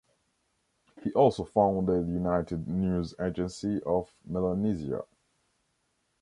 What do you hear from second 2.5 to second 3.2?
News